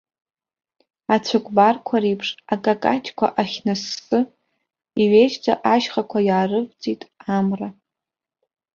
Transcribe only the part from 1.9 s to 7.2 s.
реиԥш акакаҷқәа ахьныссы, иҩежьӡа ашьхақәа иаарывҵит